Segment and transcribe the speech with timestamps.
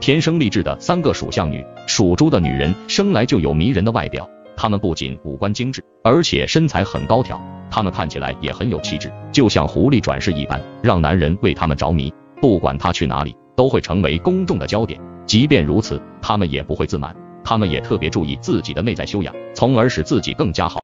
[0.00, 4.26] 天生丽质的三个属相女，属猪的女人生来就有迷人的外表，
[4.56, 7.38] 她们不仅五官精致，而且身材很高挑，
[7.70, 12.10] 她们看起来也很有气质，就像狐狸转世一般，让男人为她们着迷。
[12.40, 14.98] 不管她去哪里，都会成为公众的焦点。
[15.26, 17.14] 即便如此，她们也不会自满，
[17.44, 20.78] 她们也特别注意自己的内在修养，从而使自己更加好。